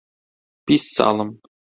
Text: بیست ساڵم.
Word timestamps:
بیست 0.65 0.89
ساڵم. 0.97 1.29